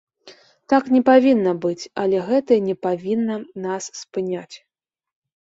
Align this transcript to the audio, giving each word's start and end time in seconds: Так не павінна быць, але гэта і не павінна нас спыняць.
Так 0.71 0.87
не 0.95 1.01
павінна 1.09 1.53
быць, 1.65 1.87
але 2.05 2.17
гэта 2.31 2.51
і 2.57 2.65
не 2.71 2.75
павінна 2.87 3.35
нас 3.69 3.83
спыняць. 4.01 4.55